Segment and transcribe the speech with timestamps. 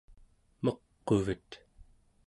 [0.63, 1.49] meq'uvet